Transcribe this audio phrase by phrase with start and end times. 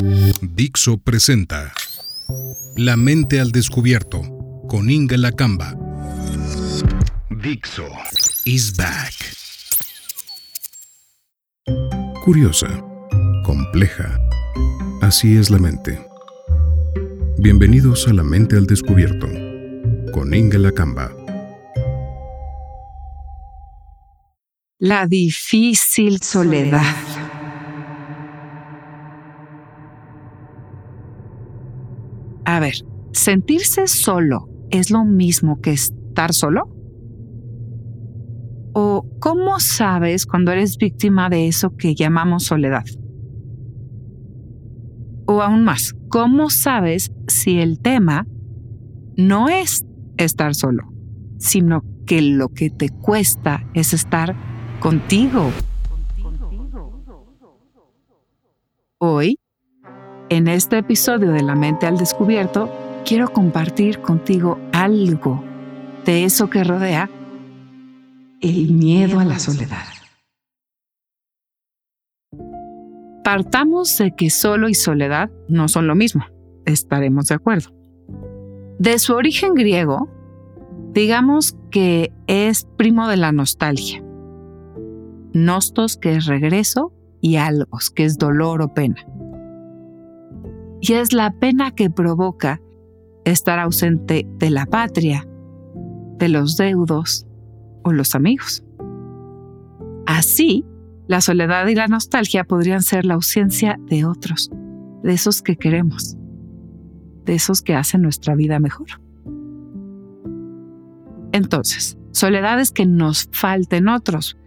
[0.00, 1.72] Dixo presenta
[2.76, 4.22] La mente al descubierto
[4.68, 5.74] con Inga Lacamba.
[7.30, 7.86] Dixo
[8.44, 9.14] is back.
[12.24, 12.68] Curiosa,
[13.44, 14.16] compleja.
[15.02, 15.98] Así es la mente.
[17.38, 19.26] Bienvenidos a La mente al descubierto
[20.12, 21.10] con Inga Lacamba.
[24.78, 27.17] La difícil soledad.
[32.58, 32.74] A ver,
[33.12, 36.64] ¿sentirse solo es lo mismo que estar solo?
[38.72, 42.82] ¿O cómo sabes cuando eres víctima de eso que llamamos soledad?
[45.24, 48.26] O aún más, ¿cómo sabes si el tema
[49.16, 49.84] no es
[50.16, 50.82] estar solo,
[51.38, 54.34] sino que lo que te cuesta es estar
[54.80, 55.48] contigo?
[58.98, 59.38] Hoy
[60.30, 62.70] en este episodio de La mente al descubierto,
[63.04, 65.42] quiero compartir contigo algo
[66.04, 67.10] de eso que rodea
[68.40, 69.84] el miedo a la soledad.
[73.24, 76.24] Partamos de que solo y soledad no son lo mismo,
[76.64, 77.70] estaremos de acuerdo.
[78.78, 80.08] De su origen griego,
[80.92, 84.02] digamos que es primo de la nostalgia.
[85.34, 89.04] Nostos, que es regreso, y algos, que es dolor o pena
[90.80, 92.60] y es la pena que provoca
[93.24, 95.26] estar ausente de la patria,
[96.18, 97.26] de los deudos
[97.82, 98.64] o los amigos.
[100.06, 100.64] Así,
[101.06, 104.50] la soledad y la nostalgia podrían ser la ausencia de otros,
[105.02, 106.16] de esos que queremos,
[107.24, 109.00] de esos que hacen nuestra vida mejor.
[111.32, 114.38] Entonces, soledad es que nos falten otros,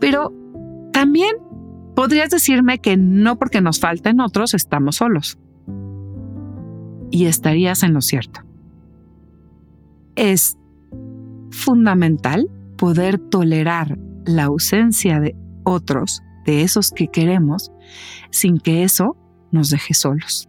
[0.00, 0.32] pero
[0.92, 1.36] también
[1.94, 5.38] podrías decirme que no porque nos falten otros estamos solos
[7.14, 8.40] y estarías en lo cierto.
[10.16, 10.58] Es
[11.52, 17.70] fundamental poder tolerar la ausencia de otros, de esos que queremos,
[18.30, 19.16] sin que eso
[19.52, 20.48] nos deje solos.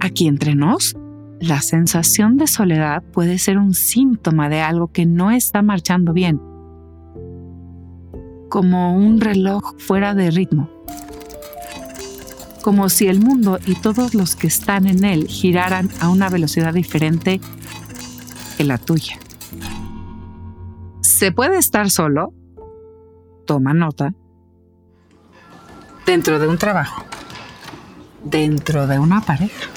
[0.00, 0.96] Aquí entre nos,
[1.38, 6.40] la sensación de soledad puede ser un síntoma de algo que no está marchando bien,
[8.48, 10.70] como un reloj fuera de ritmo
[12.66, 16.74] como si el mundo y todos los que están en él giraran a una velocidad
[16.74, 17.40] diferente
[18.56, 19.20] que la tuya.
[21.00, 22.34] ¿Se puede estar solo?
[23.46, 24.14] Toma nota.
[26.04, 27.04] Dentro de un trabajo.
[28.24, 29.70] Dentro de una pareja.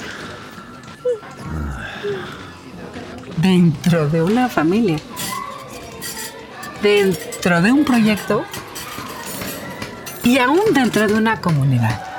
[3.36, 4.98] Dentro de una familia.
[6.82, 8.42] Dentro de un proyecto.
[10.24, 12.09] Y aún dentro de una comunidad.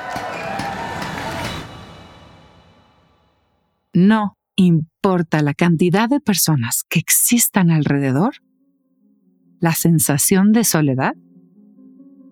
[3.92, 8.34] No importa la cantidad de personas que existan alrededor,
[9.60, 11.14] la sensación de soledad,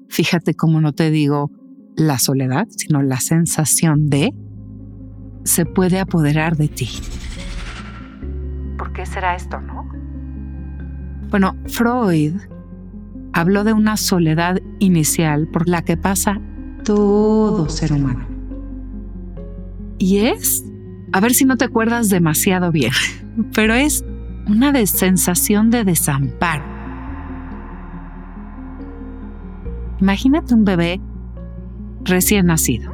[0.09, 1.51] fíjate cómo no te digo
[1.97, 4.33] la soledad, sino la sensación de,
[5.45, 6.89] se puede apoderar de ti.
[8.77, 9.89] ¿Por qué será esto, no?
[11.31, 12.35] Bueno, Freud
[13.33, 16.41] habló de una soledad inicial por la que pasa
[16.85, 18.27] todo ser humano.
[19.99, 20.65] Y es
[21.13, 22.93] a ver si no te acuerdas demasiado bien,
[23.55, 24.05] pero es
[24.47, 26.65] una sensación de desamparo.
[30.01, 31.01] Imagínate un bebé
[32.05, 32.93] recién nacido,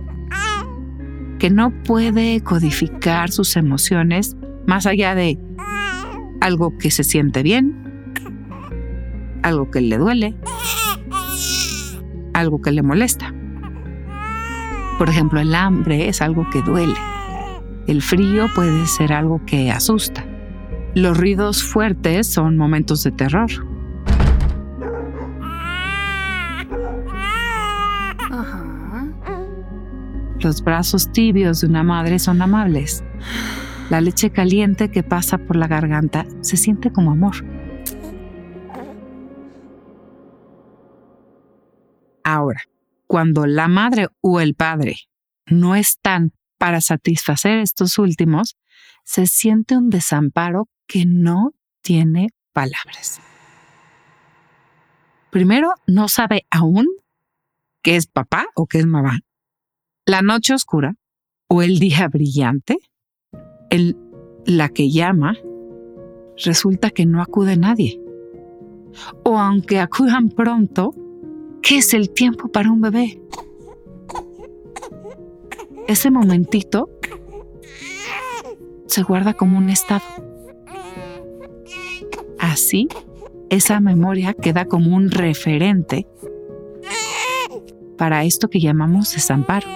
[1.38, 5.38] que no puede codificar sus emociones más allá de
[6.40, 8.12] algo que se siente bien,
[9.42, 10.36] algo que le duele,
[12.34, 13.32] algo que le molesta.
[14.98, 16.94] Por ejemplo, el hambre es algo que duele.
[17.86, 20.24] El frío puede ser algo que asusta.
[20.94, 23.50] Los ruidos fuertes son momentos de terror.
[30.40, 33.04] Los brazos tibios de una madre son amables.
[33.88, 37.36] La leche caliente que pasa por la garganta se siente como amor.
[42.24, 42.62] Ahora,
[43.06, 44.96] cuando la madre o el padre
[45.46, 48.56] no están para satisfacer estos últimos,
[49.04, 53.20] se siente un desamparo que no tiene palabras.
[55.30, 56.86] Primero, no sabe aún
[57.82, 59.20] qué es papá o qué es mamá.
[60.06, 60.94] La noche oscura
[61.48, 62.78] o el día brillante,
[63.70, 63.96] el,
[64.44, 65.36] la que llama,
[66.36, 68.00] resulta que no acude nadie.
[69.24, 70.94] O aunque acudan pronto,
[71.62, 73.20] ¿qué es el tiempo para un bebé?
[75.86, 76.90] Ese momentito
[78.86, 80.04] se guarda como un estado.
[82.38, 82.88] Así,
[83.50, 86.06] esa memoria queda como un referente
[87.96, 89.68] para esto que llamamos desamparo.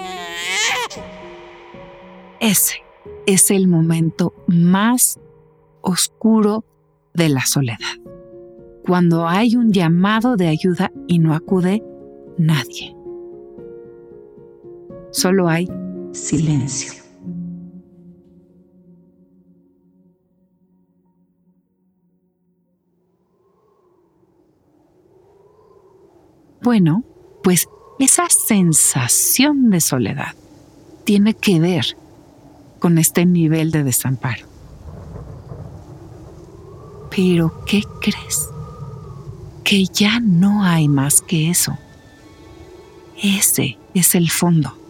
[2.39, 2.83] Ese
[3.25, 5.19] es el momento más
[5.81, 6.65] oscuro
[7.13, 7.77] de la soledad,
[8.85, 11.83] cuando hay un llamado de ayuda y no acude
[12.37, 12.95] nadie.
[15.11, 15.67] Solo hay
[16.13, 17.01] silencio.
[26.63, 27.03] Bueno,
[27.43, 27.67] pues
[27.99, 30.35] esa sensación de soledad
[31.05, 31.97] tiene que ver
[32.79, 34.45] con este nivel de desamparo.
[37.09, 38.47] Pero, ¿qué crees?
[39.63, 41.77] Que ya no hay más que eso.
[43.21, 44.80] Ese es el fondo.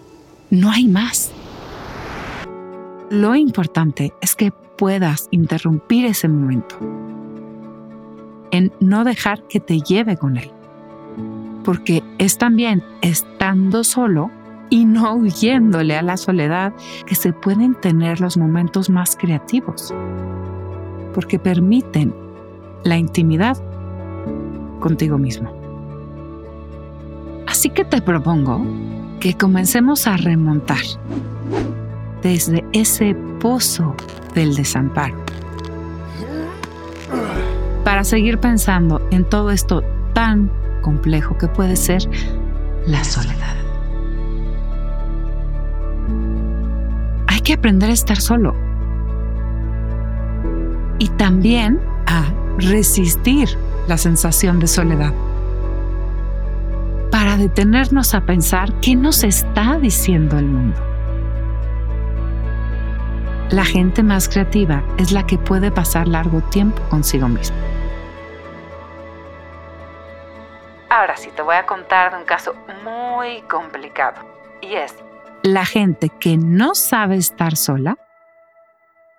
[0.52, 1.32] No hay más.
[3.10, 6.76] Lo importante es que puedas interrumpir ese momento
[8.52, 10.52] en no dejar que te lleve con él.
[11.64, 14.30] Porque es también estando solo
[14.70, 16.74] y no huyéndole a la soledad
[17.06, 19.94] que se pueden tener los momentos más creativos,
[21.14, 22.14] porque permiten
[22.84, 23.58] la intimidad
[24.82, 25.61] contigo mismo.
[27.52, 28.66] Así que te propongo
[29.20, 30.82] que comencemos a remontar
[32.24, 33.96] desde ese pozo
[34.34, 35.16] del desamparo
[37.84, 39.84] para seguir pensando en todo esto
[40.14, 40.50] tan
[40.82, 42.02] complejo que puede ser
[42.88, 43.62] la soledad.
[47.44, 48.56] que aprender a estar solo.
[51.00, 53.50] Y también a resistir
[53.88, 55.14] la sensación de soledad.
[57.12, 60.80] Para detenernos a pensar qué nos está diciendo el mundo.
[63.52, 67.58] La gente más creativa es la que puede pasar largo tiempo consigo misma.
[70.90, 74.22] Ahora sí te voy a contar de un caso muy complicado
[74.62, 74.96] y es
[75.44, 77.98] la gente que no sabe estar sola,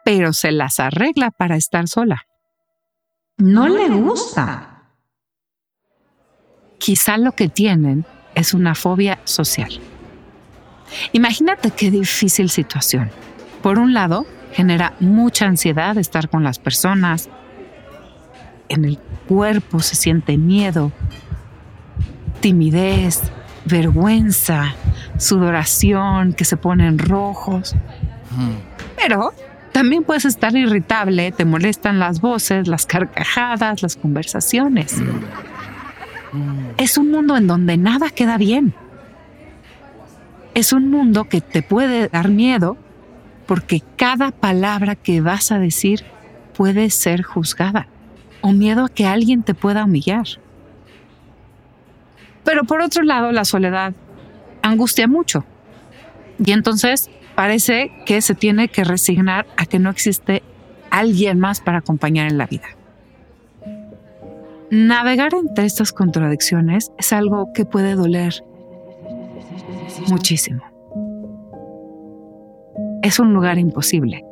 [0.04, 2.22] pero se las arregla para estar sola.
[3.38, 4.71] No le gusta.
[6.82, 9.70] Quizá lo que tienen es una fobia social.
[11.12, 13.08] Imagínate qué difícil situación.
[13.62, 17.28] Por un lado, genera mucha ansiedad estar con las personas.
[18.68, 18.98] En el
[19.28, 20.90] cuerpo se siente miedo,
[22.40, 23.30] timidez,
[23.64, 24.74] vergüenza,
[25.18, 27.76] sudoración, que se ponen rojos.
[29.00, 29.32] Pero
[29.70, 35.00] también puedes estar irritable, te molestan las voces, las carcajadas, las conversaciones.
[36.78, 38.74] Es un mundo en donde nada queda bien.
[40.54, 42.76] Es un mundo que te puede dar miedo
[43.46, 46.04] porque cada palabra que vas a decir
[46.56, 47.86] puede ser juzgada
[48.40, 50.26] o miedo a que alguien te pueda humillar.
[52.44, 53.94] Pero por otro lado, la soledad
[54.62, 55.44] angustia mucho.
[56.44, 60.42] Y entonces parece que se tiene que resignar a que no existe
[60.90, 62.68] alguien más para acompañar en la vida.
[64.74, 68.42] Navegar entre estas contradicciones es algo que puede doler
[70.08, 70.62] muchísimo.
[73.02, 74.24] Es un lugar imposible.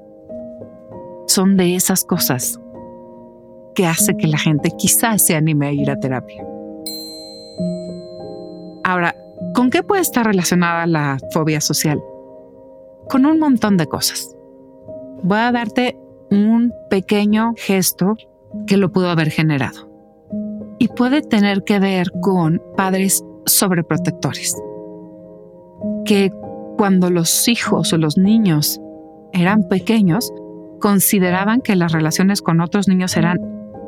[1.27, 2.59] Son de esas cosas
[3.75, 6.43] que hace que la gente quizás se anime a ir a terapia.
[8.83, 9.15] Ahora,
[9.55, 12.03] ¿con qué puede estar relacionada la fobia social?
[13.11, 14.35] Con un montón de cosas.
[15.23, 15.99] Voy a darte
[16.31, 18.17] un pequeño gesto
[18.67, 19.90] que lo pudo haber generado.
[20.81, 24.57] Y puede tener que ver con padres sobreprotectores.
[26.05, 26.33] Que
[26.77, 28.81] cuando los hijos o los niños
[29.33, 30.33] eran pequeños,
[30.81, 33.39] consideraban que las relaciones con otros niños eran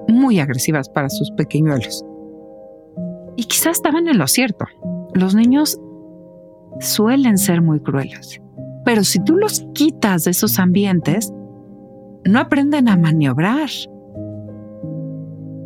[0.08, 2.04] muy agresivas para sus pequeñuelos.
[3.36, 4.66] Y quizás estaban en lo cierto.
[5.14, 5.80] Los niños
[6.80, 8.40] suelen ser muy crueles,
[8.84, 11.32] pero si tú los quitas de esos ambientes,
[12.24, 13.70] no aprenden a maniobrar.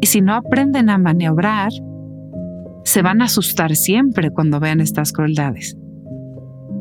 [0.00, 1.70] Y si no aprenden a maniobrar,
[2.84, 5.76] se van a asustar siempre cuando vean estas crueldades.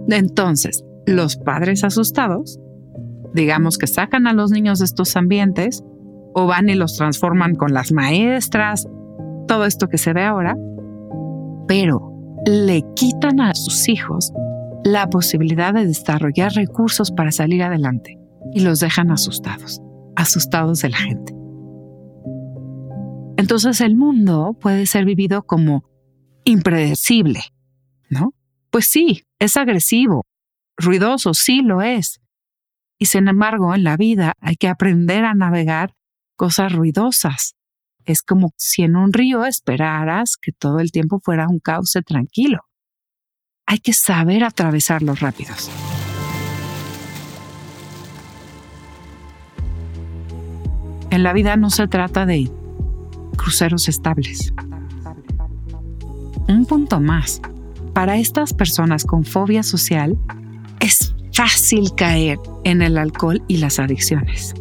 [0.08, 2.60] Entonces, los padres asustados,
[3.34, 5.84] digamos que sacan a los niños de estos ambientes
[6.34, 8.88] o van y los transforman con las maestras,
[9.48, 10.56] todo esto que se ve ahora,
[11.68, 12.14] pero
[12.46, 14.32] le quitan a sus hijos
[14.84, 18.20] la posibilidad de desarrollar recursos para salir adelante
[18.54, 19.82] y los dejan asustados,
[20.16, 21.35] asustados de la gente.
[23.38, 25.84] Entonces el mundo puede ser vivido como
[26.46, 27.42] impredecible,
[28.10, 28.34] ¿no?
[28.70, 30.26] Pues sí, es agresivo,
[30.78, 32.22] ruidoso, sí lo es.
[32.98, 35.94] Y sin embargo, en la vida hay que aprender a navegar
[36.38, 37.56] cosas ruidosas.
[38.06, 42.62] Es como si en un río esperaras que todo el tiempo fuera un cauce tranquilo.
[43.66, 45.70] Hay que saber atravesar los rápidos.
[51.10, 52.36] En la vida no se trata de
[53.36, 54.54] cruceros estables.
[56.48, 57.42] Un punto más.
[57.94, 60.18] Para estas personas con fobia social,
[60.80, 64.54] es fácil caer en el alcohol y las adicciones.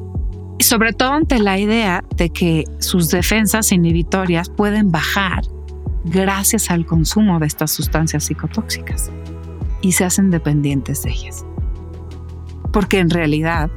[0.61, 5.43] Sobre todo ante la idea de que sus defensas inhibitorias pueden bajar
[6.05, 9.11] gracias al consumo de estas sustancias psicotóxicas
[9.83, 11.45] y se hacen dependientes de ellas.
[12.73, 13.71] Porque en realidad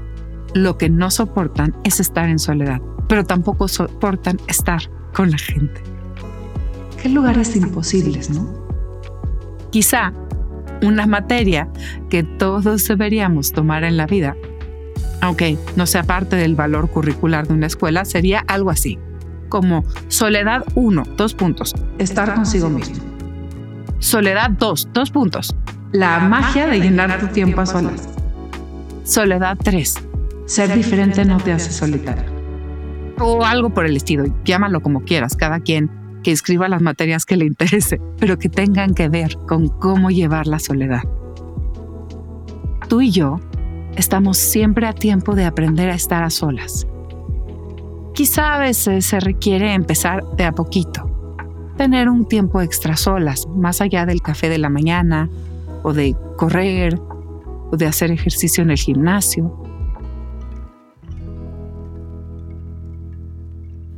[0.53, 4.81] lo que no soportan es estar en soledad, pero tampoco soportan estar
[5.13, 5.81] con la gente.
[7.01, 8.67] Qué lugares imposibles, ¿no?
[9.71, 10.13] Quizá
[10.81, 11.67] una materia
[12.09, 14.35] que todos deberíamos tomar en la vida,
[15.21, 18.99] aunque no sea parte del valor curricular de una escuela, sería algo así,
[19.49, 21.73] como soledad 1, dos puntos.
[21.97, 22.95] Estar consigo mismo.
[23.99, 25.55] Soledad 2, dos puntos.
[25.91, 28.09] La magia de llenar tu tiempo a solas.
[29.03, 30.06] Soledad 3.
[30.47, 32.23] Ser diferente no te hace solitario.
[33.19, 35.91] O algo por el estilo, llámalo como quieras, cada quien
[36.23, 40.47] que escriba las materias que le interese, pero que tengan que ver con cómo llevar
[40.47, 41.01] la soledad.
[42.87, 43.41] Tú y yo
[43.97, 46.87] estamos siempre a tiempo de aprender a estar a solas.
[48.13, 51.35] Quizá a veces se requiere empezar de a poquito,
[51.75, 55.29] tener un tiempo extra solas, más allá del café de la mañana,
[55.83, 56.97] o de correr,
[57.69, 59.66] o de hacer ejercicio en el gimnasio.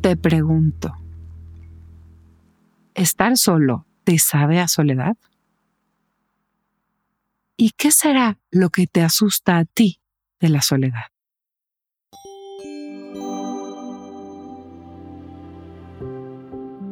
[0.09, 0.91] Te pregunto,
[2.95, 5.15] ¿Estar solo te sabe a soledad?
[7.55, 10.01] ¿Y qué será lo que te asusta a ti
[10.39, 11.11] de la soledad?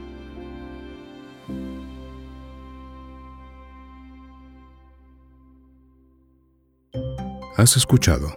[7.57, 8.28] Has escuchado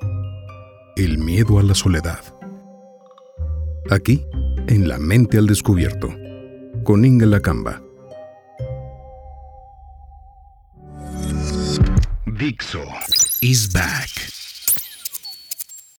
[0.98, 2.20] El miedo a la soledad.
[3.90, 4.26] Aquí,
[4.68, 6.10] en La mente al descubierto,
[6.84, 7.82] con Inga Lacamba.
[12.26, 12.84] Dixo
[13.42, 14.33] is back.